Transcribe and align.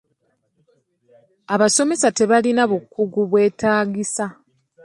Abasomesa 1.53 2.07
tebalina 2.17 2.63
bukugu 2.71 3.21
bweetaagisa. 3.29 4.25